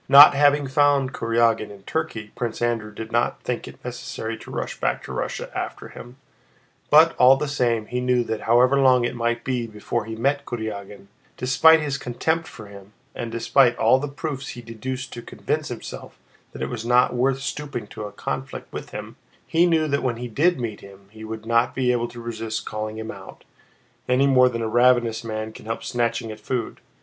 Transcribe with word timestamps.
Not 0.09 0.33
having 0.33 0.65
found 0.65 1.13
Kurágin 1.13 1.69
in 1.69 1.83
Turkey, 1.83 2.31
Prince 2.35 2.59
Andrew 2.63 2.91
did 2.91 3.11
not 3.11 3.39
think 3.43 3.67
it 3.67 3.85
necessary 3.85 4.35
to 4.39 4.49
rush 4.49 4.79
back 4.79 5.03
to 5.03 5.13
Russia 5.13 5.55
after 5.55 5.89
him, 5.89 6.17
but 6.89 7.15
all 7.17 7.37
the 7.37 7.47
same 7.47 7.85
he 7.85 8.01
knew 8.01 8.23
that 8.23 8.41
however 8.49 8.79
long 8.79 9.05
it 9.05 9.13
might 9.15 9.43
be 9.43 9.67
before 9.67 10.05
he 10.05 10.15
met 10.15 10.43
Kurágin, 10.43 11.05
despite 11.37 11.81
his 11.81 11.99
contempt 11.99 12.47
for 12.47 12.65
him 12.65 12.93
and 13.13 13.31
despite 13.31 13.77
all 13.77 13.99
the 13.99 14.07
proofs 14.07 14.47
he 14.49 14.63
deduced 14.63 15.13
to 15.13 15.21
convince 15.21 15.67
himself 15.67 16.17
that 16.51 16.63
it 16.63 16.67
was 16.69 16.83
not 16.83 17.13
worth 17.13 17.39
stooping 17.39 17.85
to 17.85 18.05
a 18.05 18.11
conflict 18.11 18.73
with 18.73 18.89
him—he 18.89 19.67
knew 19.67 19.87
that 19.87 20.01
when 20.01 20.15
he 20.17 20.27
did 20.27 20.59
meet 20.59 20.79
him 20.81 21.09
he 21.11 21.23
would 21.23 21.45
not 21.45 21.75
be 21.75 21.91
able 21.91 22.07
to 22.07 22.19
resist 22.19 22.65
calling 22.65 22.97
him 22.97 23.11
out, 23.11 23.43
any 24.09 24.25
more 24.25 24.49
than 24.49 24.63
a 24.63 24.67
ravenous 24.67 25.23
man 25.23 25.53
can 25.53 25.67
help 25.67 25.83
snatching 25.83 26.31
at 26.31 26.39
food. 26.39 26.79